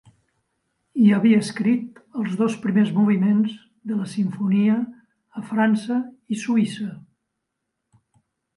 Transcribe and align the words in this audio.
Hi 1.01 1.09
havia 1.17 1.41
escrit 1.43 1.99
els 2.21 2.33
dos 2.39 2.55
primers 2.63 2.89
moviments 2.95 3.53
de 3.91 3.99
la 3.99 4.07
simfonia 4.15 4.79
a 5.43 5.47
França 5.53 6.01
i 6.37 6.41
Suïssa. 6.47 6.91